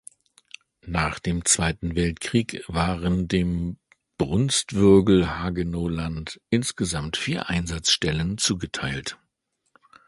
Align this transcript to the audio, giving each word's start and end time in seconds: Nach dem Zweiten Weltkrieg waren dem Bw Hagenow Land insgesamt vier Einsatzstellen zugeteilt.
Nach 0.87 1.19
dem 1.19 1.45
Zweiten 1.45 1.95
Weltkrieg 1.95 2.63
waren 2.67 3.27
dem 3.27 3.77
Bw 4.17 4.47
Hagenow 5.27 5.91
Land 5.91 6.41
insgesamt 6.49 7.17
vier 7.17 7.49
Einsatzstellen 7.51 8.39
zugeteilt. 8.39 9.19